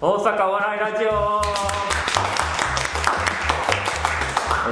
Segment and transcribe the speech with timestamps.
[0.00, 1.12] 大阪お笑いラジオ、え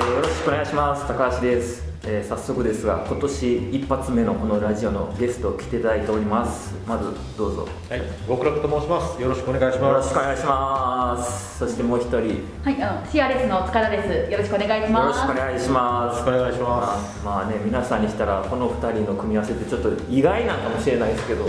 [0.01, 9.21] ーよろしくお願いします高橋です、えー早速ですが今年一発目のこのラジオのゲスト来ていただいておりますまずどうぞはい、極楽と申します。
[9.21, 10.09] よろしくお願いしよろます。
[10.09, 12.25] しくお願いしますそしてもう一人よ
[12.65, 14.33] はい、あの CRS の塚田です。
[14.33, 15.21] よろしくお願いしろます。
[15.21, 17.25] しくお願いしますよろしくお願いします。
[17.25, 21.45] まあね皆さんにしたらこの2人の組み合わせってちょっと意外なんかもしれないですけど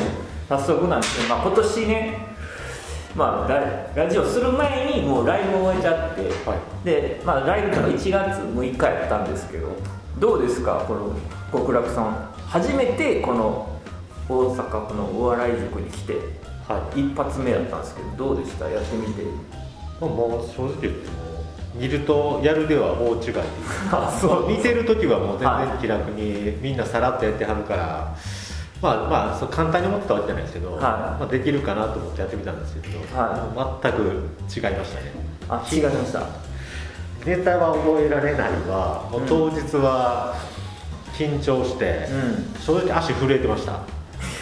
[0.50, 2.29] 早速なんですけど、まあ、今年ね
[3.16, 6.86] まあララジオする前にもうライブを終えちゃって、はい。
[6.86, 8.10] で、まあ、ライブとか1月
[8.40, 9.68] 6日やったんですけど
[10.20, 10.84] どうですか？
[10.88, 11.16] この
[11.52, 12.30] 極楽さん。
[12.48, 13.80] 初めてこの
[14.28, 16.14] 大阪このお笑い塾に来て
[16.68, 18.70] は一発目やったんですけどどうでした？
[18.70, 19.22] やってみて。
[19.24, 19.26] い。
[20.00, 21.30] まあもう正直言っても
[21.76, 23.34] 見るとやるでは大違い。
[24.22, 24.48] そう。
[24.50, 25.68] 見てる時はもう全はい。
[25.68, 28.16] 然気楽にみんなさらっとやってはるから、
[28.82, 30.82] まあまあそう簡単に思ってたわけじゃないですけど、はい。
[30.82, 35.12] まあできるかなと思ってやってみたんですけど、はもう全く違いましたね。
[35.50, 36.28] あ違いました。
[37.26, 39.10] ネタは覚えられないわ。
[39.12, 40.36] もう当日は
[41.14, 42.62] 緊張して、うん。
[42.62, 43.82] 正直足震えてました。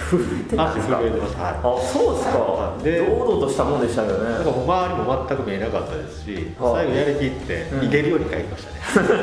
[0.09, 0.97] 震えてました。
[0.97, 1.55] はい。
[1.55, 2.37] あそうですか。
[2.37, 2.83] はい。
[2.83, 4.29] で堂々としたもんでしたけどね。
[4.29, 6.85] なんか周りも全く見えなかったですし、はい。
[6.85, 7.79] 最後やりきってうん。
[7.79, 9.17] 逃げるように帰りましたね、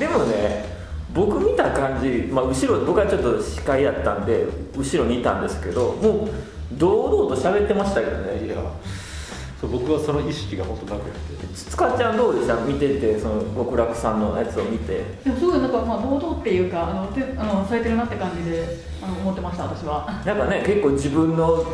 [0.00, 0.69] でもね
[1.14, 6.30] 僕見た感じ、まあ、後ろ僕はちょっと司会やったんで後ろにいたんですけどもう
[6.78, 8.46] 堂々と喋ってましたけどね。
[8.46, 8.56] いや
[9.60, 11.20] そう僕はその意識が本当なくて。
[11.54, 12.54] 塚ちゃんどうでした？
[12.64, 15.04] 見ててその極楽さんのやつを見て。
[15.24, 18.64] でもすごいなんかまあ堂々っていうかあのてあのされてるなって感じで
[19.02, 20.22] あの思ってました私は。
[20.24, 21.64] なんかね結構自分の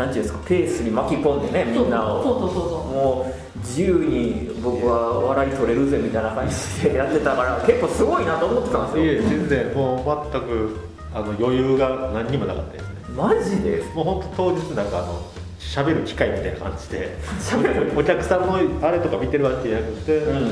[0.00, 2.54] なんていうんですかペースに巻き込んでねみんなをそうそう。
[2.54, 9.04] そうそうもう自由に僕は笑い取れるぜみたいな感じでやってたから結構すごいなと思ってたんですよ。
[9.04, 10.76] いえ全然もう全く
[11.12, 12.94] あの余裕が何にもなかったですね。
[13.14, 13.82] マジで？
[13.94, 15.22] もう本当当日なんかあの
[15.58, 17.92] 喋る機会みたいな感じで喋る？
[17.98, 20.50] お客さんのあれとか見てるわけじゃなくて、うん。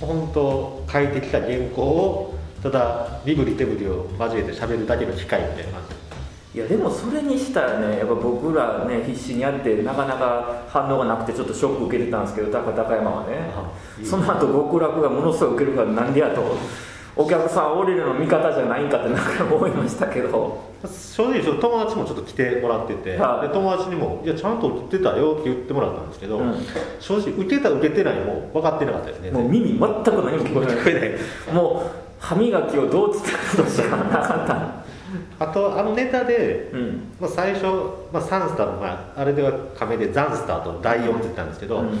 [0.00, 5.94] 本当書いてきた原稿をただ身振り手振りを交えて喋るだけの機会みたいな感じ
[6.52, 13.52] いやでもそれにしたらねやっぱ僕らね必死にやってなかなか反応がなくてちょっとショック受けてたんですけど高高山はね。
[14.04, 16.42] その後極楽がものすごい受けるからなんでやと。
[17.16, 20.70] お客さん俺らの味方じゃないんかってなんか思いましたけど。
[20.82, 23.48] 正直友達もちょっと来てもらってて、はい。
[23.48, 26.54] で友達にも「いやちゃんと受けてたよ」って言ってもらったんですけど、うん。
[26.98, 30.04] 正直受けた受けてないも分かってなかったですねもう耳全く何も
[30.38, 31.00] 聞こえない。
[31.00, 31.18] ない。
[31.52, 33.22] もう歯磨きをどう伝
[33.54, 34.79] えるとしかなかった
[35.38, 37.02] あとあのネタで、うん。
[37.20, 37.66] まあ、最初、
[38.12, 41.98] まあ、サンスターと、まあ、あれでは亀でザンスターと第4って言ったんですけど、うん。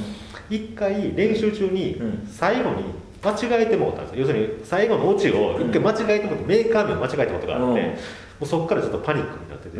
[0.48, 2.26] 一回練習中にうん。
[2.26, 2.84] 最後に
[3.22, 4.20] 間違えてもうたんですよ。
[4.20, 7.86] 要するに最後のオチを一回間違えてもうて、メーカー名を間違えたことがあって、うん。
[7.86, 7.96] も
[8.42, 9.78] うそこからちょっとパニックになってて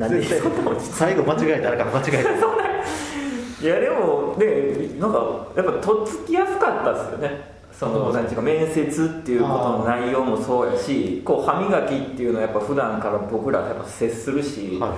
[0.81, 2.31] 最後間違えたらから間違えた。
[3.61, 7.50] いやでもねなんかやっぱとっつきやすかったですよね
[7.81, 14.91] そのなんていうか面接っていうことの内容もそうやしこう歯磨きっていうのはやっぱ普段から僕らやっぱ接するし、はい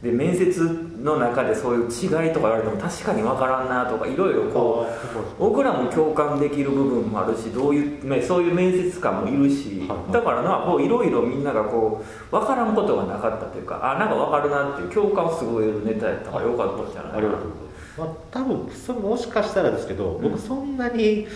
[0.00, 0.62] で面接
[1.02, 9.82] の中でそういう違いとか言われても確かに分からんなとかいろいろこう僕らも共感できる部分もあるしどういう、ね、そういう面接官もいるし、
[10.12, 21.26] だからなこういろいろみんながこう分からんことがなかったというかあなんか分かるなっていう共感をすごい得るネタやったからよかったんじゃないありがとうございます、まあ、多分それもしかしたらですけど、うん僕そんなに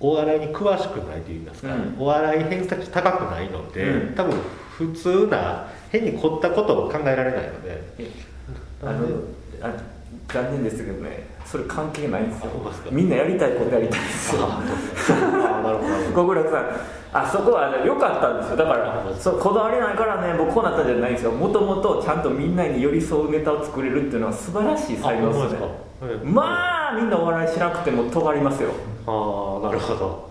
[0.00, 1.96] お笑いに詳しくないと言いますか、うん。
[1.98, 4.14] お笑い偏差値高くないので、うん。
[4.14, 4.38] 多分
[4.78, 7.82] 普通な変に凝ったことを考えられないので。
[8.82, 9.06] あの
[9.60, 12.50] あ残念ですけどねそれ関係ないんですよ。
[12.90, 14.42] みんなやりたいことやりたいんですよ。
[14.44, 14.62] あ
[15.60, 16.16] あなるほどなるほど。
[16.16, 16.66] 極楽さん
[17.12, 18.56] あそこは良かったんですよ。
[18.56, 21.32] だかあらそうこだわりないからね僕こうなったんじゃないんですよ。
[21.32, 25.48] もともとちゃんとみんなに寄り添うネタを作れるっていうのは素晴らしい才能ですね。
[25.50, 25.68] ですか？
[26.24, 28.70] まあみんなお笑いしなくても尖りますよ。
[29.06, 30.30] ああなるほど。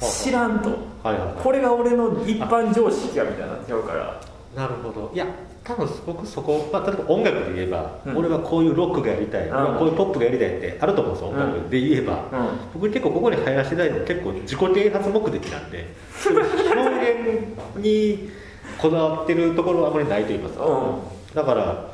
[0.00, 0.70] 知らんと。
[1.02, 1.34] はいはいはい。
[1.42, 4.20] これが俺の一般常識やみたいになっちゃうから。
[4.56, 5.10] なるほど。
[5.12, 5.26] いや
[5.64, 8.16] 多分僕そこ、まあ、例えば音楽で言えば、うん。
[8.18, 9.50] 俺はこういうロックがやりたい、ん。
[9.50, 12.48] 俺はこういうポップがやりたいってあると思うんですよ、音楽で言えば、うん。
[12.74, 15.86] 僕結構ここに入らせていただいても結構自己啓発目的なんで
[16.26, 18.30] 表現に
[18.76, 21.90] こだわってるところはあまりないと言いますか、うだから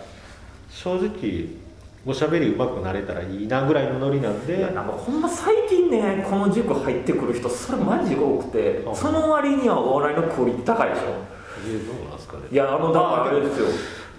[0.69, 1.61] 正直
[2.06, 4.56] おしゃべり上手くなれたらいいなぐらいのノリなんで。
[4.56, 11.39] いやなんかほんま最近ねこの塾入ってくる人それマジ多くてあその割にはお笑いのクオリティ高いでしょ
[11.70, 12.43] えーどうなんですかね。
[12.50, 13.67] いやあのだからあれですよ。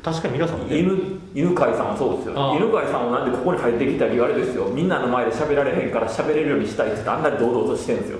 [0.03, 0.80] 確かに皆さんね。
[0.80, 0.98] 犬
[1.36, 4.65] 犬飼さんもそうですよ犬飼さんもなんでここに入ってきた理由あれですよ。
[4.65, 8.19] みんなの前で喋られへんから喋れるようにしたいってあんなに堂々としてるんですよ。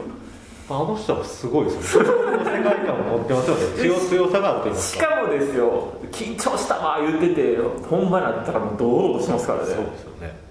[0.70, 2.10] あの人はすごいですよね。
[2.10, 3.62] 世界観を持ってますよね。
[3.82, 5.04] 強 強さがあると言いますか。
[5.04, 7.58] しかもですよ緊張したわ言ってて
[7.90, 9.66] 本番になったらもう堂々としますからね。
[9.66, 10.51] そうですよね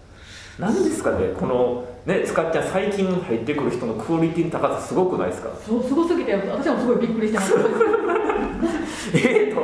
[0.60, 5.48] 何ですかねこのね使っちゃん最近入ってくる人のクオリティの高さすごくないですか？
[5.66, 7.54] そうすごすぎて私もすごいびっくりしてます。
[9.16, 9.60] ええと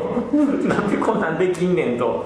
[0.68, 2.24] なんでこんなんできんねんと。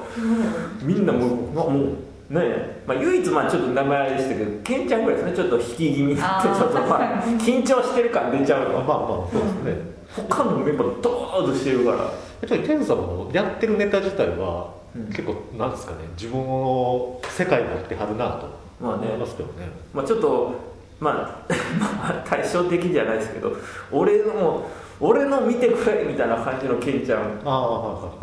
[0.82, 8.78] みんなもう,、まあ、もうねまあ、唯一まあちょっと名前あれでしたけどケンちゃんぐらいですねちょっと引き気味になってちょっとまあ緊張してる感出ちゃうの。
[8.78, 9.82] まあまあそうですね、
[10.28, 11.96] 他のメンバードーッとしてるから。
[11.98, 12.04] や
[12.46, 19.06] っぱり天さんもやってるネタ自体は、うん結構なんですかね自分の世界持ってはるなとまあね。
[19.06, 19.68] 思いますけどね。
[19.92, 20.52] まあ、ちょっと、
[20.98, 21.14] まあ、
[21.78, 23.52] まあ対照的じゃないですけど
[23.92, 27.40] 俺の俺の見てくれみたいな感じのケンちゃん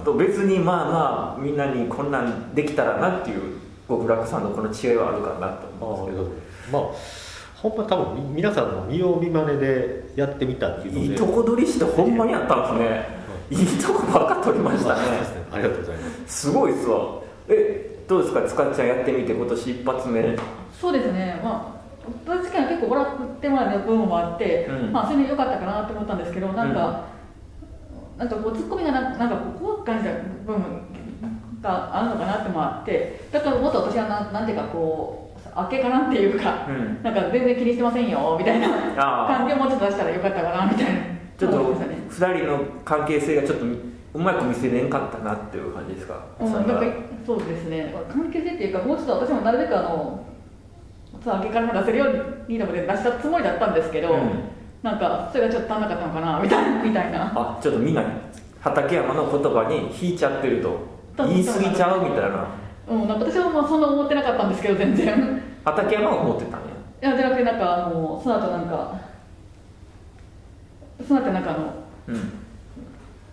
[0.04, 6.30] と別にまあまあみんなにこんなんできたらなっていう極楽さんのこの違いはあるかなと思うんですけど。
[6.72, 6.92] まあ
[7.56, 11.06] ほんま多分み皆さんの見よう見まねでやってみたっていうので。
[11.08, 13.18] いいとこ取りしてほんまにやったんですね。
[13.50, 15.02] いいとこばっか取りましたね
[15.52, 16.48] ありがとうございます。
[16.48, 17.22] すごいっすわ。
[17.50, 18.42] えどうですか？
[18.44, 20.38] 塚っちゃんやってみて今年一発目。
[20.72, 21.40] そうですね。
[21.44, 21.78] まあ
[22.26, 23.06] 私は結構笑
[23.38, 24.92] ってもらえる部分もあって、うん。
[24.94, 27.06] まあそれで良かったかなと思ったんですけどなんか、
[28.18, 30.12] なんかこうツッコミがななんか怖く感じた
[30.46, 30.64] 部分
[31.62, 37.04] があるのかなってもあってだからもっと私はなんなんていうかこうあっけかなっていうか、うん。
[37.04, 41.02] なんか全然気にしてませんよみたいな感じをもうちょっと出したらよかったかなみたいな。
[41.38, 41.98] ちょっと思いましたね。
[42.10, 43.66] 2人の関係性がちょっと
[44.18, 46.82] うまく見せれんかったなっていう感じですか、うん、なんか
[47.24, 47.94] そうですね。
[48.12, 50.26] 関係性っていうかもうちょっと私もなるべくあの
[51.24, 54.58] さあ明けからも出せるようにでも出したつもりだったんですけど、うん。
[54.82, 57.32] なんかそれがちょっと足んなかったのかなみたいなみたいな。
[57.36, 58.04] あちょっとみんな
[58.60, 60.80] 畠山の言葉に引いちゃってると
[61.18, 62.48] 言い過ぎちゃうみたいな。
[62.90, 65.42] うん、なんか私はまあそんな思ってなかったんですけど全然。
[65.64, 66.68] 畠山は思ってたんや。
[67.04, 69.00] いやじゃなくてなんかあのその後なんか
[71.08, 71.74] その後なんかあの、
[72.08, 72.32] うん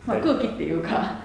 [0.07, 1.25] まあ、空気っていうか。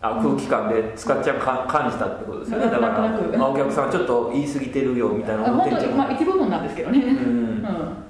[0.00, 2.66] あ空気感で使っちゃうか感じたってことですよね。
[2.66, 7.66] だから、まあ、お客さんちょっと言い過ぎてるよみたいなあ思ってんまあ一部分なんですけどね、うん。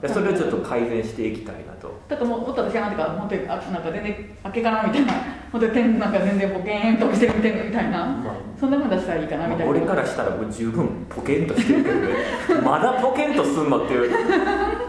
[0.07, 1.91] それをちょっと改善していきたいなと。
[2.07, 5.13] だからもうもっと私はなんていうか本当にあなんか全然明けかなみたいな。
[5.51, 8.35] 本当に点なんか全然ボケーンとしてる点みたいな、まあ。
[8.61, 12.09] そんなふうに出したらいいかなみたいな、俺からしたらもう十分ポケンとしてるけどね。
[12.63, 14.11] まだポケンとすんのっていう。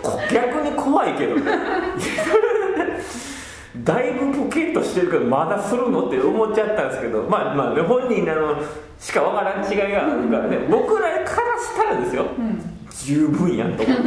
[0.03, 1.41] こ逆に怖いけどね
[3.89, 8.61] だいぶポケンとしてるけどまだするのって思っちゃったんですけどまあまあね本人あの
[8.99, 10.57] しかわからん違いがあるからね。
[10.69, 12.25] 僕らからしたらですよ。
[12.37, 12.61] うん。
[12.91, 14.03] 十分やんと思って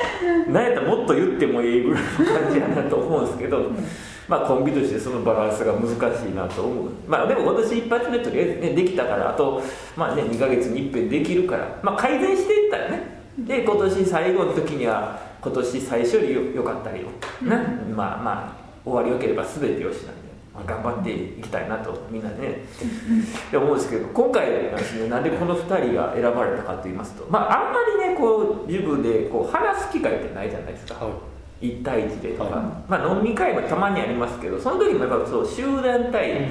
[0.50, 3.66] なんやったらもっと言ってもいいぐらいの感じやなと思うんですけど、
[4.28, 9.60] まあコンビとしてそのバランスが難しいなと思うまあでも今年一発目とりあえずねできたからあと
[9.96, 11.66] まあね2ヶ月に一遍できるから。
[11.82, 13.16] まあ改善していったらね。
[13.38, 17.08] で今年最後の時には今年最初よりよよかったりよ、
[17.42, 17.56] ね
[17.94, 20.22] まあまあ終わりよければ全てよしなんで、
[20.54, 22.64] まあ、頑張っていきたいなとみんなね。
[23.48, 30.94] って思うんですけど今回なんですねなんでこの2人が選ばれたかと言いますとまああんまりねこう塾でこう話す機会ってないじゃないですか。
[31.04, 31.12] はい。
[31.58, 32.64] 1対1でとか、はい。
[32.88, 36.50] まあ飲み会もたまにありますけどその時もやっぱそう集団対1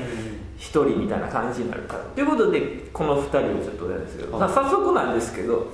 [0.58, 2.04] 人みたいな感じになるから。
[2.04, 4.42] ということでこの2人をちょっとやるんですけど、はい。
[4.42, 5.72] まあ早速なんですけど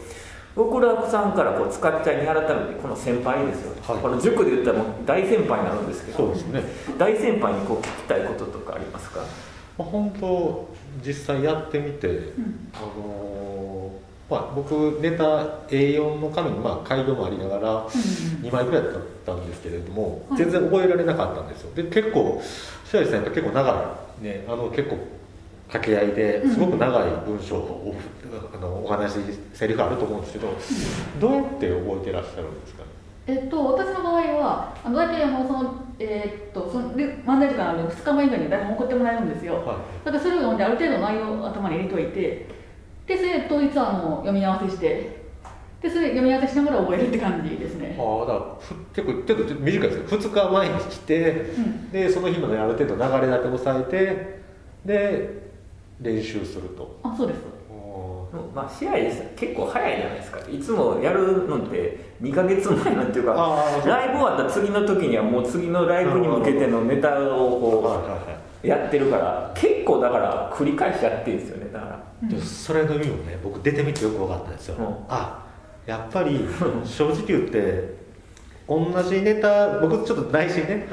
[0.55, 4.01] 極楽さんからこう使っちゃいに改めてこの先輩ですよ、はい。
[4.01, 6.17] この塾で言ったらもう大先輩になるんですけど。
[6.17, 6.63] そうですね。
[6.97, 9.21] 大先輩にこう聞きたいこととかありますか？
[9.77, 10.67] まあ、本当
[11.05, 12.69] 実際やってみて、ん。
[12.73, 15.23] あのーまあ、僕ネタ
[15.67, 18.93] A4 の紙にまあ改良もありながら2枚ぐらいだっ
[19.25, 20.37] たんですけれども、はい。
[20.37, 21.73] 全然覚えられなかったんですよ。
[21.75, 22.41] で結構
[22.85, 24.97] 白石さんやっぱ結構長いねあの結構
[25.71, 27.95] 掛け合いですごく長い文章を、
[28.53, 29.19] あのお話
[29.53, 30.53] セリフあると思うんですけど、
[31.19, 32.83] どうやって覚えてらっしゃるんですか？
[32.83, 32.89] ね
[33.27, 39.53] えっと、私の場合は、あの大体あのその、えーっとそ漫才時間ある2日前以内に台本送ってもらえるんですよ。
[39.55, 42.47] はだからそれを読んで、ある程度内容を頭に入れといて、
[43.07, 45.21] で、それで当日はあの読み合わせして、
[45.81, 47.95] で、それ読み合わせしながら覚えるって感じですね。
[47.97, 49.13] ああだからふ結構
[49.45, 51.91] 結構短いですけど2日前に来て、うん。
[51.91, 54.41] でその日まである程度流れだけ押さえて
[54.85, 55.50] で
[56.01, 56.99] 練習すると。
[57.03, 57.39] あ、そうです。
[58.55, 59.23] まあ試合です。
[59.35, 60.39] 結構早いじゃないですか。
[60.49, 63.33] いつもやるのって2ヶ月前なんていうか
[63.85, 68.01] ライブ終わった次の時にはもう次のライブに向けてのネタをこ
[68.63, 71.71] うやってるから結構だから繰り返しやってるんですよね。
[71.73, 72.27] だから。
[72.27, 74.95] いでそれの意味もね僕出てみてよく分かったんですよ、うん。
[75.09, 75.45] あ
[75.85, 76.47] やっぱり
[76.85, 77.95] 正直言って
[78.67, 80.87] 同じネタ僕ちょっと内心ね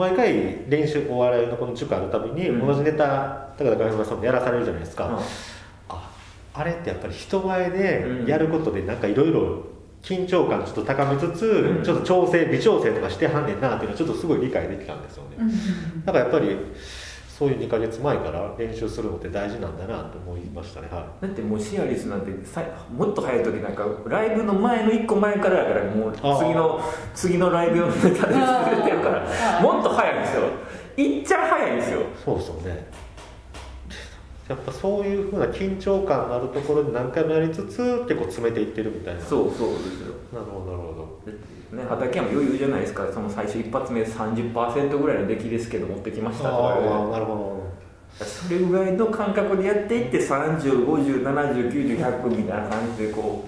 [0.00, 2.66] 毎回練習お笑いのこの塾あるたびにうん。
[2.66, 5.16] 同じネタ高田上村さんもやらされるじゃないですか、うん。
[5.90, 6.10] あ
[6.54, 8.26] あれってやっぱり人前でうん。
[8.26, 9.62] やることでなんかいろいろ
[10.02, 11.84] 緊張感ちょっと高めつつ、うん。
[11.84, 16.04] ちょっと調整微調整とかしてはんねんなっていうのはちょっとすごい理解できたんですよね、うん。
[16.04, 16.56] だからやっぱり
[17.40, 20.88] そういう2か月前から練習するのって大事なんだなと思いましたね。
[20.90, 22.62] はだってもうシアリスなんてさ
[22.94, 26.78] もっと早い時なんかライブの前の1個前からやからもう次の
[27.14, 29.62] 次のライブ用のネタで作れてるかあらー。
[29.62, 30.42] もっと早いんですよ。
[30.98, 32.00] いっちゃ早いんですよ。
[32.02, 32.86] いそうですよね。
[34.46, 39.20] やっぱそういうふうな緊張感のあるところで何回もやりつつ結構詰めていってるみたいな。
[39.22, 40.12] そうそうですよ。
[40.30, 41.20] なるほどなるほど
[41.72, 43.06] ね、畠山余裕じゃないですか。
[43.12, 46.50] その最初一発目30%ぐらいの出来ですけど持ってきました。
[46.50, 47.60] とかねああなるほ
[48.18, 53.44] それぐらいの感覚でやっていって305070900100みたいな感じでこ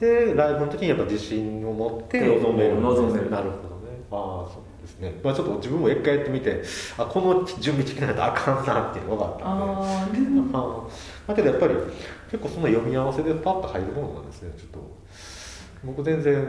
[0.00, 2.80] どでライブの時にやっぱ自信を持ってで臨める。
[2.80, 3.30] 臨める。
[3.30, 3.92] なるほどね。
[4.10, 6.62] ああそうですね、まあ、ちょっと自分も一回やってみて
[6.98, 9.58] あこの準備的ないとあかんなっていうのが分かったん
[10.12, 10.18] で。
[10.52, 10.62] あああ
[11.28, 11.74] あだけどやっぱり
[12.30, 14.50] 結構その読み合わせでパッと入るものなんですね。
[14.58, 14.96] ちょっと
[15.84, 16.44] 僕全然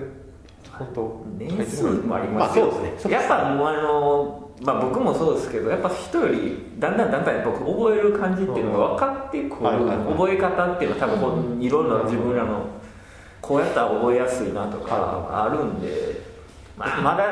[0.78, 3.14] 本当年数もありますよ、まあそうですね。
[3.14, 12.66] やっぱもうあの、まあ、僕もそうですけどやっぱ人よりだんだんだんだん僕覚える感じっていうのが分かってくる、覚え方っていうのは多分こういろんな自分らの
[13.42, 16.22] こうやったら覚えやすいなとかあるんで、
[16.76, 17.32] まあ、まだ、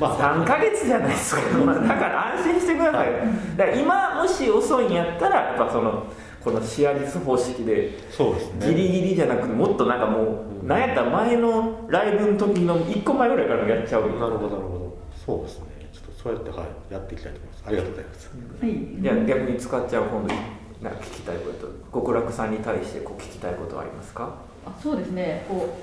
[0.00, 3.12] まあ、3ヶ月じゃないですか、まあ、だから安心してください、
[3.56, 6.06] だから今もし遅いんやったらやっぱその
[6.42, 7.98] このシアリス方式で
[8.60, 14.96] ギリギリじゃなくてもっとなんかもう、なんやったら前のライブの時の1個前ぐらいからやっちゃうなるほどなるほど。
[15.24, 15.66] そうですね。
[15.92, 17.62] ちょっとそうやってはいやっていきたいと思います。
[17.66, 18.30] ありがとうございます。
[18.60, 19.02] はい。
[19.02, 20.34] じゃあ逆に使っちゃう今度
[20.82, 24.34] なんか聞きたいこと極楽さんに対してこう聞きたいことはありますか？
[24.66, 25.46] あそうですね。
[25.48, 25.76] こ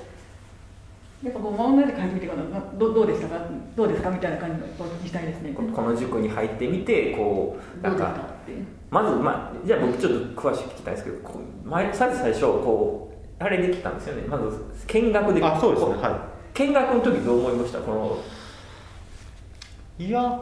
[1.22, 2.30] うやっぱこう漫画で書いてみて
[2.78, 3.46] どどうでしたか？
[3.74, 4.10] どうですか？
[4.10, 5.52] みたいな感じのお聞きしたいですね。
[5.54, 8.34] ここの塾に入ってみてこうなんか
[8.90, 13.13] まず、まあ、じゃあ僕ちょっと詳しく聞きたいんですけどこう前さず最初こう
[13.44, 14.22] あれできたんですよね。
[14.28, 14.44] まず
[14.86, 15.44] 見学で。
[15.44, 15.94] あそうですね。
[15.94, 16.18] こは
[16.54, 17.78] 見学の時どう思いました？
[17.80, 18.18] この。
[19.98, 20.40] いいや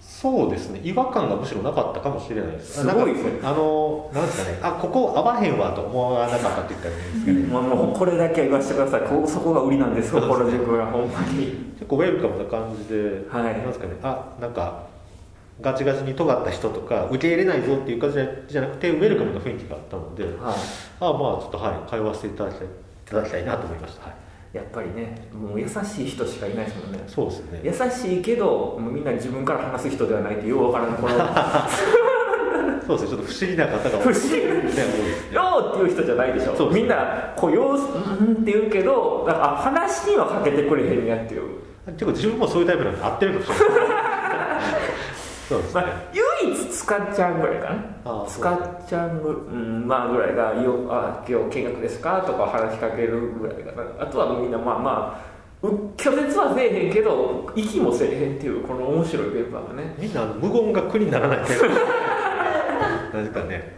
[0.00, 0.80] そうですね。
[0.82, 2.80] 違和感がむしろなかったかもしれないです。
[2.80, 3.30] すごいですね。
[3.42, 4.58] あのなんですかね。
[4.60, 9.02] あここ合わへんわと思わなかったって言ったらいいんですかねまあもうこれだけは言わせてください。
[9.02, 11.72] こそこが売りなんですよこの塾がほんまに。
[11.78, 13.44] 結構ウェルカムな感じで、はい。
[13.44, 13.92] なんですかね。
[14.02, 14.82] あなんか
[15.62, 18.18] ガチガチに尖った人とか受け入れないぞっていう感じ
[18.52, 20.32] じゃなくてウェルカムな雰囲気があったので、はい。
[20.34, 22.70] あまあちょっとはい会話していただきたいい
[23.06, 24.14] ただきたいなと思いました、は
[24.54, 25.72] い、やっぱりねもう優し
[26.04, 27.04] い人しかいないですもんね。
[27.06, 27.60] そうですね。
[27.62, 31.14] 優しいけどもうみんな自分から話す人ではないってようわからんこの。
[32.86, 33.10] そうですね。
[33.10, 34.36] ちょっと不思議な方が不思議。
[34.36, 34.42] ね
[35.32, 36.56] よーっていう人じゃないでしょ。
[36.56, 41.42] そうですみんなこうよううんって言うけどなんかあ話にはかけてくれへんやっていう、
[41.86, 43.91] 結構自分もそういうタイプなんで合ってるかもしれない
[45.52, 45.92] そうですね、まあ、
[46.42, 47.70] 唯一使っちゃうぐらいか
[48.04, 48.26] な。
[48.26, 53.82] 使っちゃうぐ,、うん、まあぐらいがよあ「今日見学ですか?」とか話しかけるぐらいかな。
[54.00, 55.22] あとはみんなまあま
[55.62, 59.94] あう拒絶はせえへんけど息もせえへんっていうこの面白いメンバーがね。
[59.98, 63.76] みんな無言が苦にならないタイプなんかね。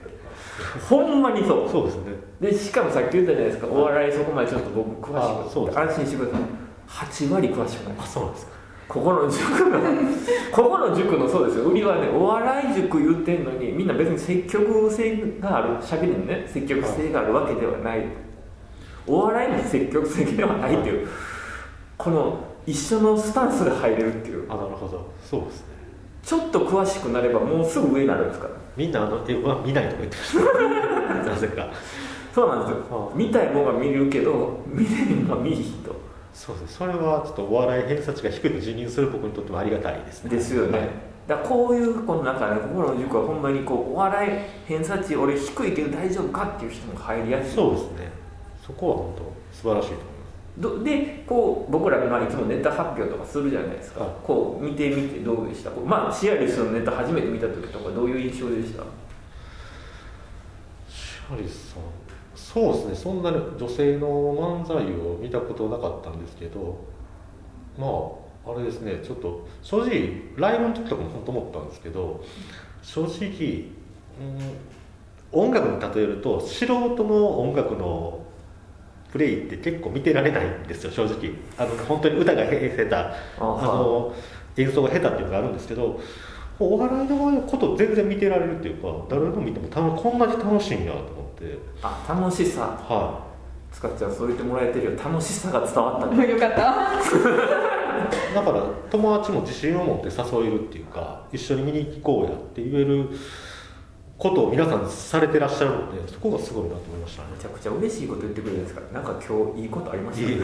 [0.89, 1.69] ほんまにそう。
[1.69, 2.13] そうですね。
[2.41, 3.67] でしかもさっき言ったじゃないですか。
[3.67, 6.41] お笑いそこまでちょっと僕詳しく安心してください。
[6.89, 7.95] 8割詳しくない。
[7.99, 8.53] あそうなんですか
[8.89, 9.81] ここの塾の
[10.53, 11.65] ここの塾のそうですよ。
[11.65, 16.45] 売りはねお笑い塾言ってんのにみんな別に積極性があるしゃべりにね。
[16.47, 18.05] 積極性があるわけではない。
[19.07, 21.09] お笑いも積極的ではないっていう。
[21.97, 24.51] この一緒のスタンスで入れるっていう。
[24.51, 25.11] あなるほど。
[25.23, 25.67] そうですね。
[26.23, 28.55] ちょっと詳しくなればもうすぐ上になるんですから。
[28.77, 31.71] みんなあの絵は見ないとか言ってました なぜか。
[32.35, 32.77] そうなんですよ。
[32.91, 35.95] はあ見たいもんが見るけど見れへんのは見いひんと
[36.35, 36.73] そうです。
[36.73, 40.31] ねそれはちょっとお笑い偏差値が低いと辞任する僕にとってもありがたいですね。
[40.31, 40.89] ですよね、はい。
[41.27, 44.31] だからこういうこの中でここの塾はほんまにこうお笑い
[44.67, 47.55] 偏差値俺低いけど大丈夫かっていう人も入りやすい。
[47.55, 48.13] そうですね。
[48.67, 49.23] そこは本当
[49.57, 50.15] 素晴らしいと思います。
[50.57, 55.71] どでこう僕らまあいつもネタ発表とかするじゃないですか、はいこう見てみてどうでした？
[55.71, 58.83] こうまあシアリスのネタ初めて見た時とかどういう印象でした？
[60.89, 61.83] シャリさん
[62.55, 62.95] そうですね。
[62.95, 64.07] そんなに女性の
[64.63, 66.79] 漫才を見たことなかったんですけど
[67.77, 67.87] ま
[68.47, 69.01] ああれですね。
[69.03, 72.25] ちょっと正直ライブの時とかも本当思ったんですけど
[72.81, 73.65] 正直、
[75.33, 78.21] うん、音楽に例えると素人の音楽の
[79.11, 81.33] プレイって結構見てられないんですよ正直。
[81.59, 82.95] あの本当に歌が下手。
[82.95, 84.15] あの
[84.57, 85.99] 演奏が下手っていうのがあるんですけど
[86.61, 91.59] お笑いのこと全然見てられるっていうか誰の見てもたこんなに楽しいんやと思って。
[91.83, 92.63] あ楽しさ。
[92.63, 93.25] は
[93.73, 94.91] 使っちゃんそう言ってもらえてるよ。
[94.93, 96.29] 楽しさが伝わったね。
[96.31, 96.57] よかった。
[96.57, 96.61] い
[98.35, 103.09] だから友達も自信を持って誘えるっていうか一緒に見に行こうやって言える
[104.19, 107.29] ことを皆さんされてらっしゃるのでそこがすごいなと思いましたね。
[107.37, 108.81] めちゃくちゃ嬉しいこと言ってくれるんですか。
[108.93, 110.39] らなんか今日いいことありましたね。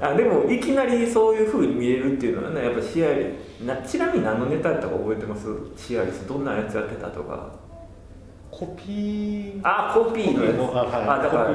[0.00, 3.26] あでもいきなりそういうふうに見えるっていうのはねやっぱシアリ
[3.64, 5.46] なちなみに何のネタやったか覚えてます？
[5.76, 7.52] シアリスどんなやつやってたとか
[8.52, 9.60] コピー。
[9.64, 10.58] あコピーのやつ。
[10.58, 11.22] コピーのあはい。
[11.22, 11.50] だから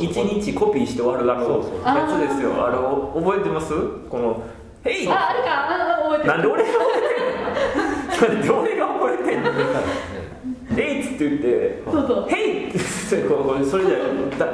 [0.00, 2.64] 一日コピーして終わるあのそうそうやつですよ。
[2.66, 3.74] あれを覚えてます？
[4.08, 4.42] この
[4.84, 5.46] 「ヘイ!」ああれか。
[5.68, 6.28] あ覚えてる。
[6.30, 8.22] なんで俺が覚えてんの？
[8.30, 9.52] なんで俺が覚えてんの？
[9.52, 11.82] ネタですねヘイっつって言って。
[11.84, 12.26] そうそう。
[12.28, 13.96] ヘイって言ってこうそれじゃ
[14.38, 14.46] だ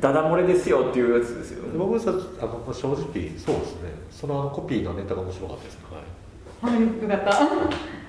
[0.00, 1.64] ダダ漏れですよっていうやつですよ。
[1.78, 3.92] 僕さあの正直そうですね。
[4.10, 5.74] そのコピーのネタが面白かったです。
[5.76, 5.80] ね
[6.62, 6.74] はい。
[6.74, 8.01] はいよかった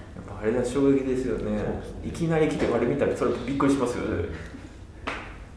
[0.44, 1.52] あれは衝撃ですよね。
[1.52, 1.64] ね。
[2.06, 4.26] いきなり来て割り見たらそれびっくりしますよね。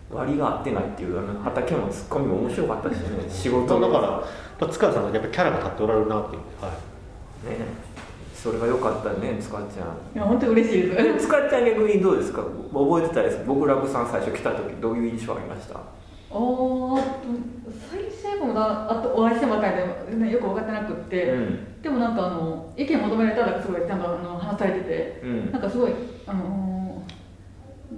[0.09, 3.29] 割りが合ってないっていうあの畑もツッコミも面白かったしね。
[3.29, 3.81] 仕事。
[3.81, 4.23] だから
[4.61, 6.43] ら塚田さんがやっぱりキャラが立っておられるなっていう。
[6.63, 6.71] はい。
[7.51, 7.67] ね。
[8.33, 9.89] それが良かったねつかちゃん。
[10.15, 11.03] いや本当に嬉しいです。
[11.03, 12.43] でもつかちゃん逆にどうですか？
[12.73, 13.43] 覚えてたです？
[13.45, 15.81] 僕ラブさん最初来た時どういう印象ありました？
[16.31, 17.03] おー
[17.91, 19.77] 最初もなあとお会いしてばかり
[20.13, 25.53] で、ね、よく分かってなくって、うんでもなんかあの意見求められたらすごいちゃんとあの話されてて、うん。
[25.53, 25.93] なんかすごい
[26.27, 26.67] あのー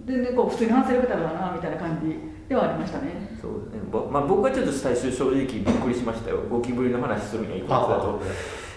[0.05, 2.15] 全然こう普通に話せる方だなみたいな感じ
[2.47, 3.35] ではありましたね。
[3.41, 3.81] そうね。
[3.91, 6.43] ぼまあ、僕はちょっと最初正直びっくりしましたよ。
[6.51, 8.21] ゴキブリの話するにはいだと。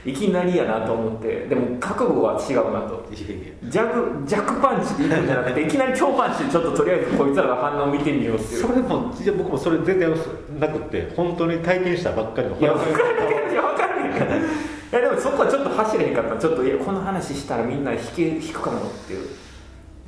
[0.06, 1.48] いきなりやなと思って。
[1.48, 3.06] でも覚悟は違うなと。
[3.12, 8.62] いえいえジャグ弱パンチでいくんじゃなくていきなり超パンチでちょっととりあえずこいつらの反応を見てみようっていう。
[8.62, 10.16] それもいや僕もそれ全然
[10.58, 13.16] なくって本当に体験したばっかりのいや分話かる
[13.62, 16.38] 分かるいやでもそこはちょっと走れへんかった。
[16.38, 19.28] ちょっといやこの話したらみんな引け引くかもっていう。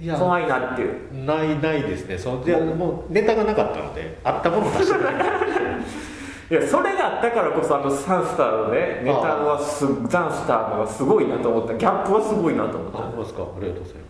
[0.02, 0.18] いや。
[0.18, 1.26] 怖いなっていう。
[1.26, 2.18] ないないですね。
[2.18, 5.14] そのいやもうネタがなかったのであったものを出してない。
[6.52, 11.74] いやそれがあったからこそあのサンスターのねネタはすザンスターのがすごいなと思った。
[11.76, 13.00] ギャップはすごいなと思った。
[13.00, 13.44] あそうですか。
[13.44, 14.02] ありがとうございま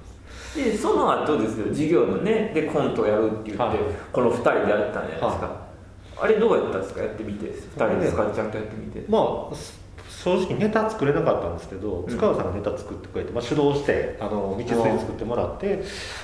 [0.51, 0.57] す。
[0.57, 1.67] でその後ですよ。
[1.67, 3.77] 授業のねでコントやるって言って、はい。
[4.11, 5.63] この2人でやったんじゃないですか、は
[6.19, 7.01] あれどうやったんですか？
[7.01, 7.45] やってみて。
[7.45, 9.19] 2人でスカちゃんとやってみて、ま
[9.51, 9.82] あす
[10.23, 12.07] 正直ネタ作れなかったんですけどん。
[12.07, 15.83] 塚田さんがネタ作ってくれて、まあ、主導してあの道筋作ってもらって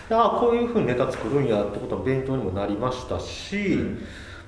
[0.09, 4.05] ああこういうふうにネタ作るんやってことの勉強にもなりましたし、うん。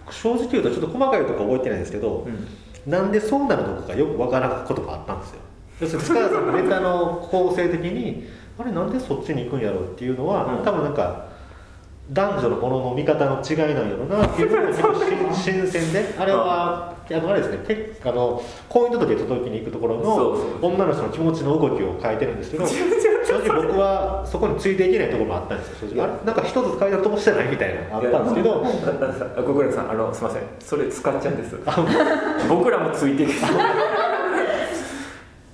[0.09, 2.47] 正直言うとちょっと細かいところ覚えてないんですけど、うん。
[2.89, 5.39] なんでそうなるのかがよくわからんことがあったんですよ。
[5.81, 10.63] 要するに塚田さんのネタの構成的にあれなんでそっちに行くんやろうっていうのは、うん。
[10.63, 11.30] 多分なんか
[12.11, 16.13] 男女のものの見方の違いなんやろなっていうの新 新鮮で。
[16.19, 17.57] あれはあのあれですね。
[17.59, 26.03] てあの婚姻届届きに行くところの女の人の気持ちの動きを変えてるんですけど 正直僕はそこについていけないところもあったんですよ正直。
[26.03, 28.65] あれなんか一つ階段飛ばしてないみたいなのあったんですけど
[29.37, 30.41] あご苦労さんあのすいません。
[30.59, 31.55] それ使っちゃうんです。
[32.49, 33.33] 僕らもついていけ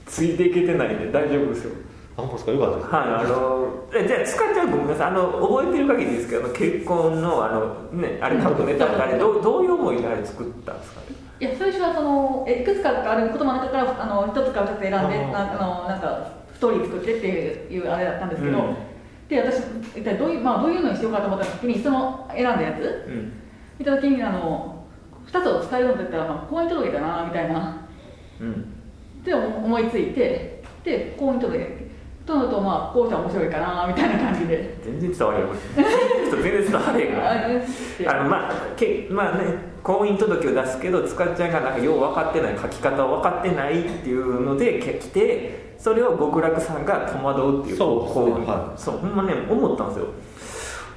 [0.08, 1.72] ついていけてないんで大丈夫ですよ
[2.18, 5.08] あ本当ですかよかったですはいあのえじゃあ使っちゃうごめんなさい。
[5.08, 11.08] あの覚えてる限りですけど結婚のあのねあれ過去ネタってあれどうどういう思いであれ作ったんですかね？
[11.40, 17.28] いや最初はそのえいくつかある言葉の中からあの一つか二つ選んであのなんかストーリー作ってって
[17.74, 18.76] いうあれだったんですけど、うん。
[19.30, 19.60] で私
[19.96, 23.06] 一体どういう,、まあ、どういうのにしようかと思った時にその選んだやつ。
[23.08, 23.34] うん。
[23.78, 24.84] 見た時にあの
[25.28, 27.88] 2つを使えるのだったら、まあ、婚姻届かなみたいな。
[28.42, 28.74] うん。
[29.22, 31.87] って思いついてで婚姻届
[32.28, 34.78] とのとまあこうしたら面白いかなみたいな感じで。
[34.84, 35.86] 全然伝わりません
[36.30, 38.10] 全然伝われへん。
[38.10, 39.46] あのまあけまあね
[39.82, 48.14] 婚姻届を出すけど塚ちゃんがなんかよう分かってない書き方を分かってないっていうのでけ来てそれを極楽さんが戸惑うっていうそうですね。
[48.14, 50.08] こうはそうほんまね思ったんですよ。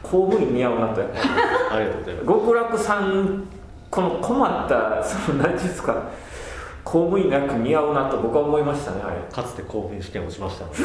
[0.02, 1.20] 公務員似合うなとやっぱり。
[1.70, 2.26] ありがとうございます。
[2.26, 3.44] 極楽さん
[3.88, 6.10] この困ったその何ていうんですか
[6.84, 9.16] 公務員なく似合うなと僕は思いましたねあれ。
[9.32, 10.80] かつて公務員試験をしましたので。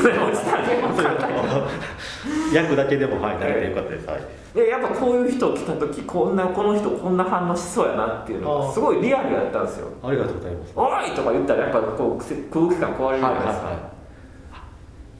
[2.54, 4.08] 役だけでもはい慣れてよかったです。
[4.08, 4.22] はい。
[4.56, 9.88] いややっぱこういう人来た時こんなこの人こんな反応しそうやなっていうのがすごいリアルだったんですよ。
[10.02, 13.70] ありがとうございます「おい!」とか言ったらやっぱこうせ空気感壊れるじゃないですか、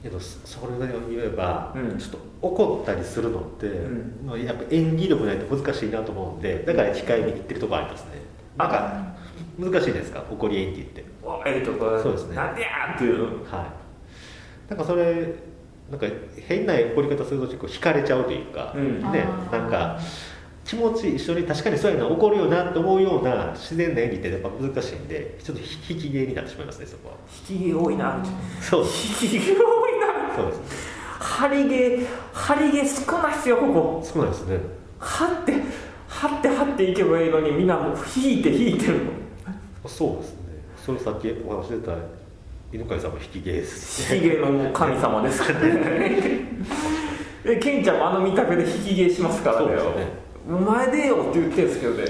[0.02, 1.98] けどそそれが言えば、うん。
[1.98, 4.26] ちょっと怒ったりするのって、ん。
[4.26, 8.22] まあやっぱ演技力ないと難しいなと思うんでだから控えめに言ってるところありますね。
[8.56, 8.92] なんか
[9.58, 10.24] 難しいですか？
[10.30, 11.04] 怒り演技って。
[11.22, 12.36] おいとかそうですね。
[12.36, 13.62] なんでやーっていうは
[14.68, 14.70] い。
[14.70, 15.34] なんかそれ
[15.90, 16.06] なんか
[16.46, 19.00] 変な怒り方すると結構惹かれちゃうというか、うん。
[19.12, 19.98] ねなんか
[20.64, 27.14] 気持ち一緒に確かにそうやな怒るよなと思うような自然な演技ってやっぱ難しいんでちょっと引き芸になってしまいますねそこは。
[27.48, 28.18] 引き毛多いな
[28.60, 28.82] そう。
[28.82, 30.36] 引き毛多いな。
[30.36, 34.02] そうです張り毛張り毛少ないっすよここ。
[34.04, 34.58] 少ないですね。
[34.98, 35.54] 張って
[36.08, 39.00] 張って張っていけばいいのにみんなもう引いて引いてる
[39.88, 40.38] そうですね。
[40.84, 41.92] それさっきお話ししてた
[42.72, 45.42] 犬飼さんも引き芸です引き毛の神様です。
[45.42, 46.48] からね
[47.44, 49.68] でケンちゃんもあの見た目で引き毛しますからね。
[50.48, 52.04] お前でよって言ってるんですけどね。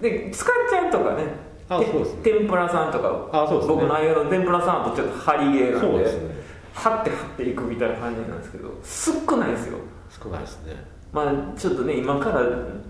[0.00, 1.24] で使っちゃうとかね。
[1.24, 1.30] て
[1.68, 2.20] あそうですね。
[2.22, 3.74] 天ぷらさんとかあそうですね。
[3.74, 6.34] 僕の間の天ぷらさんとちょっと張りゲーなんでそうですね。
[6.74, 9.78] 張って張っていくみたいな感じなんですけど少ないですよ。
[10.10, 10.74] 少ないですね
[11.12, 12.40] まあちょっとね今から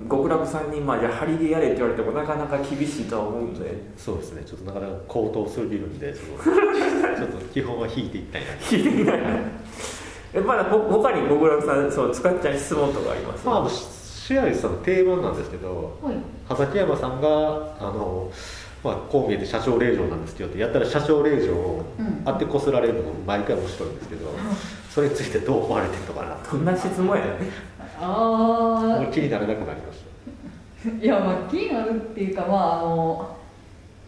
[0.08, 3.82] 極楽さんにまあじゃあ張りゲーやれって言われてもなかなか厳しいとは思うんで。
[3.96, 4.42] そうですね。
[4.46, 8.48] ちょっとなかなか高騰すぎるんでちょっとちょっと基本は引いていきたいな。
[8.60, 9.22] 聞いてみたい。
[9.22, 9.28] な
[10.34, 13.46] えまだほ他に極楽さんそう使っちゃう質問とかあります？
[13.46, 16.14] まああのシェアリスさんの定番なんですけどはい。
[16.48, 18.30] 畠山さんがあの、
[18.84, 22.22] まあ、こう見えて社長令嬢なんですけどってやったら社長令嬢をうん。
[22.24, 24.26] 当てこすられるのも毎回面白いんですけど、
[24.94, 27.32] それについてどう思われてるのかなどんな質問やね
[28.02, 33.36] あもう気にならなくなりましたあいやまあ気になるっていうかまああの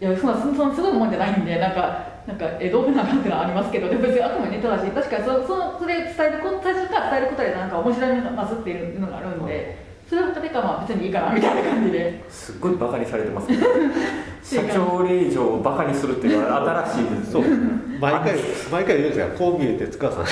[0.00, 13.58] いやそんなそんなすごいもんじゃないんでなんかなんかえどうな感っていうのはありますけど別にあくまでネタだし確かにそそのそれ伝えること最初から伝えることでなんか面白いのが増すっていうのがあるんで、それは例えばまあ別にいいかなみたいな感じですっごいバカにされてますね
[14.42, 17.44] 社長令嬢をバカにするっていうのは新しいですそう
[18.00, 18.38] 毎回
[18.70, 20.24] 毎回言うんですがこう見えて塚さん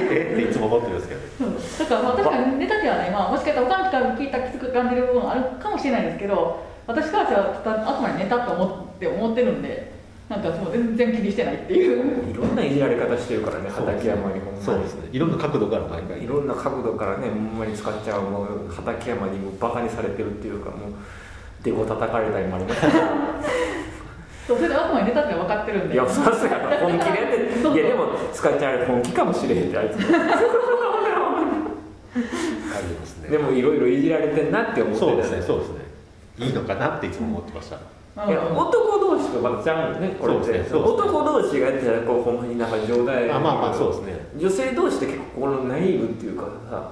[0.00, 0.32] こう見えて。
[0.34, 0.50] って。
[0.50, 1.86] いつも思ってるんですけどそう。
[1.86, 9.92] だからまあ確かにネタではね、まあ、もしかしたら他の人から聞いたきつく感じる部分はあるかもしれないですけど私からしたらあくまでネタと思って思ってるんで
[10.28, 12.30] なんかもう全然気にしてないっていう。
[12.30, 14.64] いろんないじられ方してるからね畠山にほんまに。
[14.64, 15.08] そうですね。
[15.10, 16.22] いろんな角度から毎回。
[16.22, 20.92] いろんな角度からねほんまに使っちゃうもう畠山にもバカにされてるっていうかもう
[21.64, 22.80] デコ叩かれたりもあります
[24.46, 25.94] そうそれであくまでネタって分かってるんで。
[25.94, 29.98] いやそりゃそうやな本気でやっていやでも使っちゃう本気かもしれへんってあいつ。
[29.98, 30.02] もあ
[32.80, 33.28] りますね。
[33.28, 35.80] でもいろいろいじられてんなって思ってそうですねそうですね。
[36.38, 37.76] いいのかなっていつも思ってました、
[38.24, 38.30] うん。
[38.30, 40.90] いや男同士とまたちゃうんねこれってそうですねそうですね。
[41.08, 44.18] 男同士がやってたらこうほんまになんか冗談やあまあまあそうですね。
[44.36, 46.90] 女性同士って結構このナイーブっていうかさ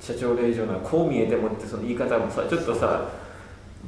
[0.00, 3.08] 社長令嬢なこう見えてもってその言い方もさちょっとさ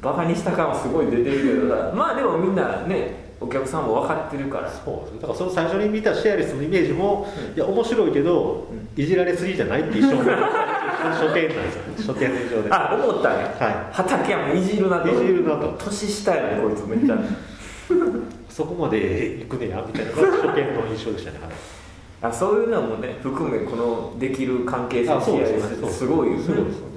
[0.01, 4.71] バカにした感はすごい出てるけどさまあでもみんなねお客さんも分かってるから。
[4.71, 5.21] そうですね。
[5.21, 7.55] だからその最初に見たシェアリスのイメージも、うん。
[7.55, 12.15] いや面白いけど、いじられすぎじゃないって一緒 初見なんですよ。
[12.15, 13.41] 初見の上であ思ったんや。
[13.59, 15.09] は畠山いじるなと。
[15.09, 15.75] いじるなと。
[15.77, 17.19] 年下やねこいつめっちゃ。
[18.49, 20.13] そこまで行くねやみたいな。
[20.13, 22.31] 初見の印象でしたね、はい。
[22.31, 26.45] あそういうのもね含めこのできる関係性すごいよね。
[26.45, 26.92] そうです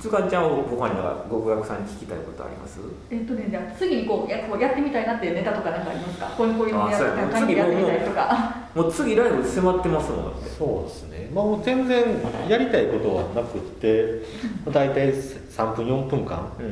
[0.00, 2.80] つかちゃんは他になんか極楽さんに聞きたいことあります？
[3.10, 6.26] えっとねじゃあ次にこうやこうやってみたいなっていうネタとかなんかありますか？
[6.36, 8.56] こういうこういうのやってみたいとか。
[8.74, 10.48] もう次ライブ迫ってますもんだって。
[10.50, 12.04] そうですね、まあ、もう全然
[12.48, 14.22] やりたいことはなくって
[14.70, 16.62] 大体3分4分間う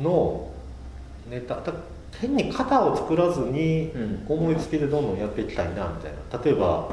[0.00, 0.48] んの
[1.30, 1.72] ネタだ
[2.20, 4.24] 変に型を作らずにうん。
[4.28, 6.44] 思いつきでどんどんやっていきたいなみたいな。
[6.44, 6.88] 例えば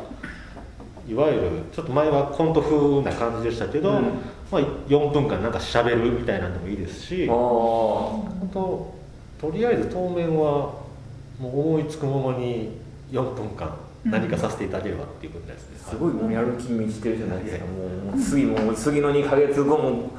[1.08, 4.04] いわゆるちょっと前はコント風な感じでしたけど、うん。
[4.52, 8.94] まあ、4分間なんかしゃべるみたいなのでもいいですし本当
[9.42, 10.86] とりあえず当面は
[11.40, 12.78] もう思いつくままに
[13.12, 20.12] 4分間何かさせていただければっていうことですね、すごいもうやる気満ちてるじゃないですかもうもう次もう次の2か月後も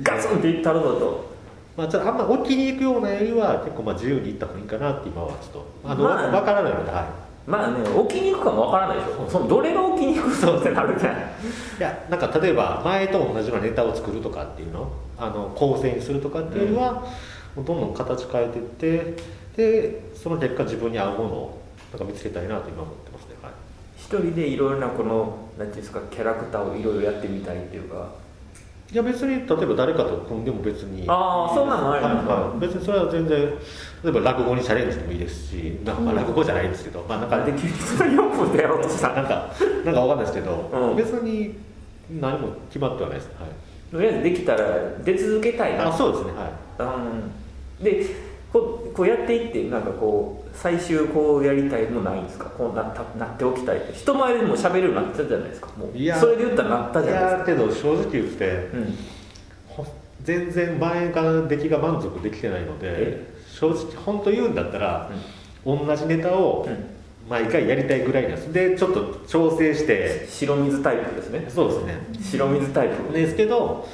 [0.00, 1.32] ガツンっていったるぞと。
[1.76, 6.30] まあ、ちょっとあんま置きに行くようなよりは結構まあ自由に行った方がいいかなって今はちょっとあの、まあ。
[6.30, 7.04] 分からないので、はい、
[7.46, 9.28] まあね置きに行くかもわからないでしょ。
[9.28, 11.14] そのどれが置きに行くのってなるじゃん。
[11.14, 11.16] い
[11.80, 14.90] やなんか例えば前と同じようなネタを作るとかっていうの？
[15.18, 17.06] あの構成にするとかっていうよりは、
[17.54, 19.16] もうどんどん形変えていって
[19.56, 23.52] でその結果自分に合うものをなんか見つけたいなと今思ってますね、はい、
[23.96, 28.08] 一人でいろいろなこのなんていうんですかキャラクターをいろいろやってみたいっていうか
[28.92, 31.06] いや別に例えば誰かと組んでも別に。
[31.08, 32.02] ああそんなのはい。
[32.02, 33.40] はい別にそれは全然
[34.04, 39.50] 例えば落語にチャレンジしてもいいですし、まあまあ、落語じゃないですけど、まあ、なんかで急にそれ4分でやろうとしたなんか
[39.84, 40.96] なんかわかんないですけど、うん。
[40.96, 41.58] 別に
[42.10, 43.50] 何も決まってはないです、はい、
[43.92, 45.88] とりあえずできたら出続けたいな。
[45.88, 46.32] あそうですね。
[46.32, 47.80] はい。
[47.80, 47.84] うん。
[47.84, 48.06] で
[48.52, 52.46] こうこうやっていってなんかこう最終こうやりたいもないんですか？
[52.46, 53.92] こうなったなっておきたいって。
[53.94, 55.68] 人前でも喋るようになったじゃないですか。
[55.76, 55.96] もう。
[55.96, 57.38] いやそれで言ったらなったいじゃないですか。
[57.38, 58.98] やけど正直言ってうん。
[59.68, 59.86] ほ
[60.22, 63.34] 全然前から出来が満足できてないのでえ？
[63.48, 65.10] 正直本当言うんだったら、
[65.64, 66.86] 同じネタをうん。
[67.30, 68.52] 毎回やりたいぐらいなんです。
[68.52, 71.46] でちょっと調整して白水タイプですね。
[71.48, 71.94] そうですね。
[72.20, 73.12] 白水タイプ。
[73.12, 73.88] ですけど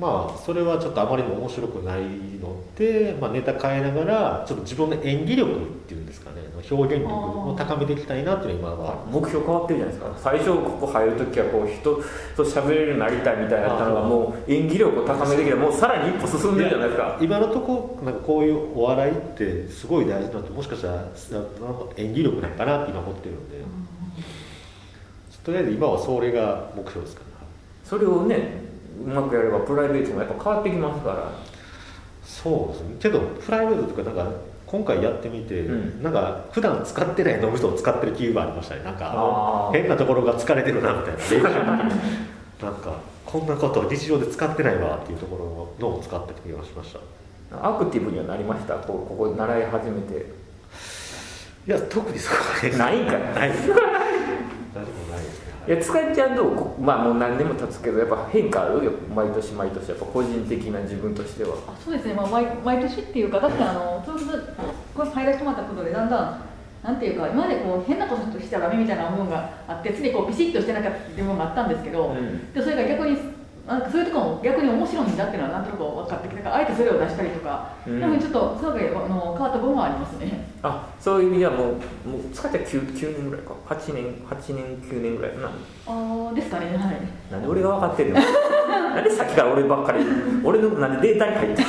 [0.00, 2.00] まあそれはちょっとあまりにも面白くない
[2.40, 9.04] ので、まあ、ネタ変えながらちょっと自分の演技力っていうんですかね表現力を高めていきたいなっていうのは今は。
[9.06, 10.18] 目標変わってるじゃないですか。
[10.18, 12.02] 最初ここ入る時はこう人と
[12.44, 17.18] 喋れるようになりたいみたいなったのがあもう演技力を高めてきてもうさらに一歩進んでるじゃないですか。
[17.20, 21.04] 今のとこなんかこういうお笑いってすごい大事なのってもしかしたら
[21.96, 23.56] 演技力なんかなって今思ってるんで、
[25.44, 27.26] とりあえず今はそれが目標ですかね。
[27.84, 28.71] それをね
[29.04, 31.30] うまくやればプライベートもやっぱ変わってきますから。
[32.24, 32.96] そうですね。
[33.00, 34.32] けどプライベートとかなんか
[34.66, 36.02] 今回やってみて、うん。
[36.02, 39.78] なんか普段使ってない脳みそを使ってる気分ありましたねなんかあー。
[39.80, 41.44] 変なところが疲れてるなみたいな。
[42.62, 47.00] なんかこんなことを日常で使ってないわっていうところの脳を使ってる気がしました。
[47.68, 48.74] アクティブにはなりました？
[48.76, 50.26] こうここ習い始めて。
[51.66, 52.76] いや特にそこはね。
[52.78, 53.20] ないんかい。
[53.34, 53.48] ない。
[53.50, 55.01] です何もないですね
[55.66, 61.54] いや塚井ちゃんどうこまあもう何年も経つけどやっぱ変化あるよ毎年毎年やっぱ個人的な自分としては。
[61.68, 64.56] あそうですね、まあ、毎毎年っていうか確かにあのそういう
[64.92, 72.52] これ入らせてもらったことでだんだんなんていうか今までこう変なことしちゃダメみたいな部分があって常にこうビシッとしてなかった部分があったんですけど、うん。
[72.52, 73.16] でそれが逆に
[73.64, 78.00] なんかそういうところも逆に面白いんだっていうのはなんとなく分かってきたからあえてそれを出したりとか、うん。
[78.00, 83.52] でもちょっとその中であの変わった部分はありますねあそういう意味ではもうもう塚井ちゃん 9, 9年ぐらいか。
[83.68, 85.48] 8年8年9年ぐらいやな。
[85.48, 86.78] ああですかねはい。
[87.32, 88.20] なんで俺が分かってんの？
[88.94, 90.04] なんでさっきから俺ばっかり？
[90.44, 91.68] 俺のなんでデータに入ってる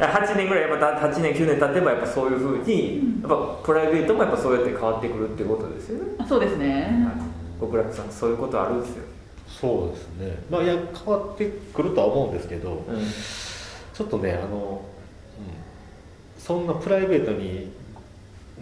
[0.00, 6.10] 8 年ぐらいやっぱ8年9年経てばやっぱそういうふうにやっぱプライベートもやっぱそうやって変わってくるっていうことですよね。
[6.18, 7.06] あそうですね。
[7.60, 9.02] 極楽さんそういうことあるんですよ、
[9.48, 10.42] そうですね。
[10.50, 12.96] まあいや変わってくるとは思うんですけどうん。
[13.92, 14.93] ちょっとねあの、うん、
[16.44, 17.72] そんなプライベートに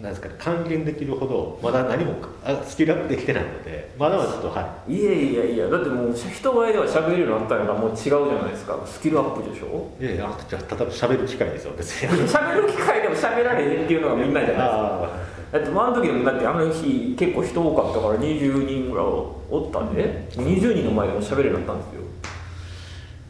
[0.01, 2.13] なんですかね還元できるほどまだ何も
[2.45, 4.93] あスキルアップできてないのでまだまだちょっとはい。
[4.95, 8.79] いやいやいやだってもう人前では喋れるようになったのがもう違うじゃないですか。
[8.85, 9.91] スキルアップでしょ？
[9.99, 11.73] いやいやあじゃあ例えば喋る機会ですよ。
[11.77, 12.09] 別に。
[12.25, 15.09] 喋る機会でも喋られへんっていうのがみんなじゃないですか。
[15.51, 22.01] あだってあの時でもだってあの日結構人多かったから20人ぐらいおったんで20人の前でも喋れるようになったんですよ。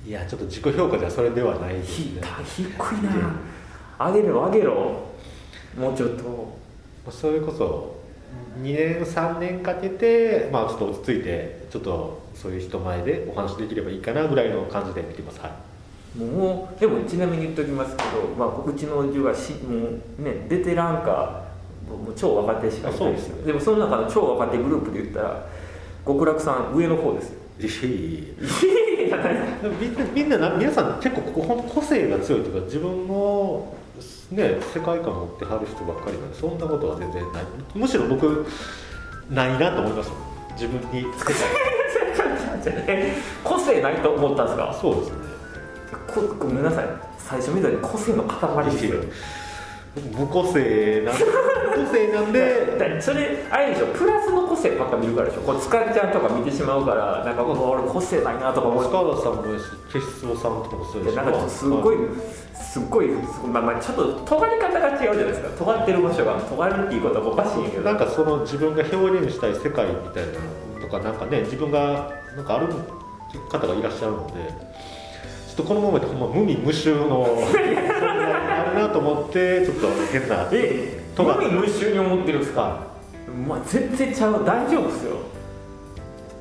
[0.06, 2.22] ーいやちょっと自己評価じゃそれではないですね。
[2.46, 3.36] 低いな
[4.00, 4.74] 上げろ上げろ。
[5.78, 6.62] もうちょっと。
[7.12, 7.98] それこそ
[8.62, 15.40] 2年3年かけてまあちょっと落ち着いてちょっとそういう人前でお話できればいいかなぐらいの感じで見てます。
[15.42, 15.52] はい。
[16.18, 21.44] もうでもちなみに言っときますけど、まあ、うちの塾はしもうねベテランか
[21.90, 25.50] もう超若手しかいないあそうですよでもその中の超若手グループで言ったら
[26.06, 27.40] 極楽さん上の方ですよ。
[27.60, 28.34] いやい
[29.80, 33.74] みんなみんなな皆さん結構ここ個性が強いというか自分の
[34.36, 37.44] ね世界観を持ってはる人ばっかりなんでそんなことは全然ない。
[37.76, 38.46] むしろ僕
[39.30, 40.14] ないなと思いますよ。
[40.54, 41.06] 自分に。
[43.44, 44.78] 個性ないと思ったんですか？
[44.80, 45.16] そうですね。
[46.14, 46.86] こごめんなさい。
[47.18, 49.00] 最初みたいに個性の塊ですよ。
[50.18, 51.16] 無個性なん
[51.80, 55.42] 無個性なんで だそれあれでしょプラスの個性ばっか見るからでしょ。
[55.42, 61.98] こう塚ちゃんとか見てしまうからなんかこう俺個性ないなとか思塚う田さんもですし決勝さんとかもそうですしでなんかすっごい
[62.54, 63.10] すっごい、
[63.52, 65.50] まあ、まあちょっと尖り方が違うじゃないですか。
[65.58, 67.84] 尖ってる場所が尖るっていうことはおかしいんやけど。
[67.84, 70.32] なんかその自分が表現したい世界みたいな
[70.80, 72.68] のとかなんかね自分がなんかある
[73.50, 74.34] 方がいらっしゃるので
[75.48, 82.80] ちょっとこのままでほんま無味無臭のあるなと思ってちょっと変なえとが無味無臭に思ってるんですか？
[83.48, 84.44] まあ全然ちゃう。
[84.46, 85.18] 大丈夫ですよ。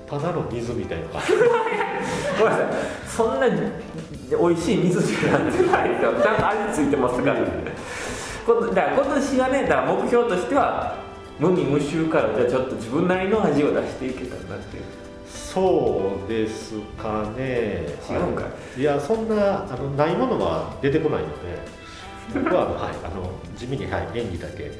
[0.08, 1.06] ただの水みたいな。
[2.38, 2.66] ごめんなさい。
[3.06, 6.12] そんな美味しい水しかなってないですよ。
[6.22, 7.40] ちゃんと味ついてますから。
[7.40, 10.96] だから今年はねだから目標としては
[11.38, 14.82] 無味無臭からじゃあちょっと自分なりの味を出していけたらなっていう。
[15.26, 17.86] そうですかね。
[18.10, 18.42] 違うんか
[18.76, 18.82] い？
[18.82, 21.34] やそんなあのないものは出てこないので
[22.34, 24.70] 僕ははい、あの地味に、はい、演技だけ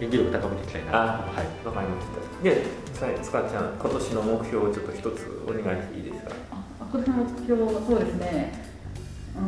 [0.00, 0.90] 演技力高めていきたいな。
[0.92, 0.96] あ
[1.26, 1.66] はい。
[1.66, 2.42] わかりました。
[2.42, 6.30] でさつかちゃん今年の目標をちょっと一つお願いしていいですか？
[6.52, 8.64] あ今年の目標はそうですね。
[9.36, 9.40] う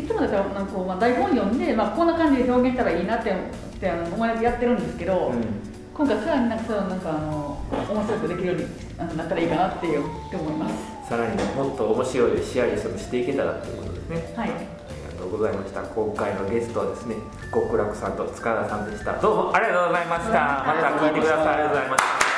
[0.00, 3.34] んいつもだったらなんかこう、まあ、台本読んで、まあ、こんな感じで表現したらいいなってっ
[3.78, 5.32] てあの思いやってるんですけど、
[5.94, 10.74] 今回さらになんかそうなんかあの面白くできるようになったらいいかなっていうって思います。
[11.08, 14.34] さらにもっと面白い試合をしていけたらということですね。
[14.36, 14.50] はい
[15.24, 15.82] とうございました。
[15.82, 17.16] 今回のゲストはですね
[17.52, 19.14] 極楽さんと塚田さんでした。
[19.20, 20.32] どうもありがとうございました。
[20.32, 21.48] また聞いてください。
[21.48, 22.33] ありがとうございました。